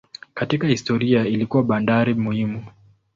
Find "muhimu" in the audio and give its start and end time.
2.13-2.65